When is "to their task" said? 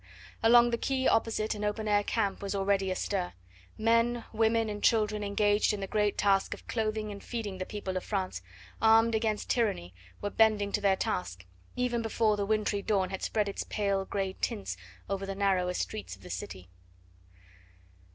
10.71-11.45